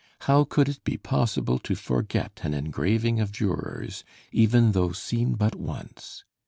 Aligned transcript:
How 0.21 0.45
could 0.45 0.67
it 0.67 0.83
be 0.83 0.97
possible 0.97 1.59
to 1.59 1.75
forget 1.75 2.39
an 2.41 2.55
engraving 2.55 3.19
of 3.19 3.31
Dürer's, 3.31 4.03
even 4.31 4.71
though 4.71 4.93
seen 4.93 5.35
but 5.35 5.53
once? 5.55 6.23